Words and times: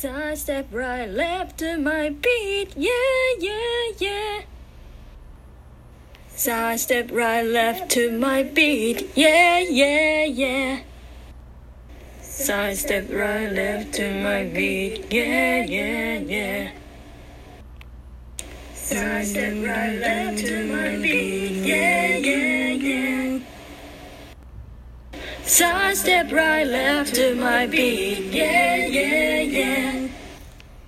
Side 0.00 0.38
step 0.38 0.68
right, 0.72 1.10
left 1.10 1.58
to 1.58 1.76
my 1.76 2.08
beat, 2.08 2.72
yeah, 2.74 2.90
yeah, 3.38 3.92
yeah. 3.98 4.40
Side 6.34 6.80
step 6.80 7.10
right, 7.12 7.42
left 7.44 7.90
to 7.90 8.10
my 8.10 8.42
beat, 8.42 9.10
yeah, 9.14 9.58
yeah, 9.58 10.24
yeah. 10.24 10.80
Side 12.22 12.78
step 12.78 13.10
right, 13.12 13.52
left 13.52 13.92
to 13.96 14.10
my 14.22 14.44
beat, 14.44 15.12
yeah, 15.12 15.66
yeah, 15.66 16.18
yeah. 16.20 16.70
Side 18.72 19.26
step 19.26 19.52
right, 19.66 19.98
left 19.98 20.38
to 20.38 20.64
my 20.64 20.96
beat, 20.96 21.52
yeah, 21.62 22.16
yeah, 22.16 22.72
yeah. 22.72 23.40
Side 25.44 25.96
step 25.98 26.32
right, 26.32 26.66
left 26.66 27.14
to 27.16 27.34
my 27.34 27.66
beat, 27.66 28.32
yeah, 28.32 28.76
yeah, 28.76 28.86
yeah. 28.86 29.09